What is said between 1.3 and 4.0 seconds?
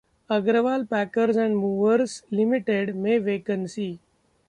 and Movers Ltd में vacancy